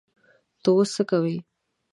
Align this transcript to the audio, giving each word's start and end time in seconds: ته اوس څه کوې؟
ته 0.61 0.69
اوس 0.75 0.89
څه 0.95 1.03
کوې؟ 1.09 1.37